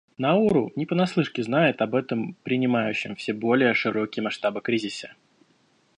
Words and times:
Науру 0.17 0.71
не 0.75 0.87
понаслышке 0.87 1.43
знает 1.43 1.79
об 1.79 1.93
этом 1.93 2.33
принимающем 2.41 3.15
все 3.15 3.33
более 3.33 3.75
широкие 3.75 4.23
масштабы 4.23 4.59
кризисе. 4.59 5.13